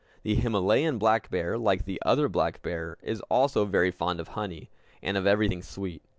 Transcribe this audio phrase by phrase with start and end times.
[0.23, 4.71] The Himalayan black bear, like the other black bear, is also very fond of honey,
[5.03, 6.01] and of everything sweet.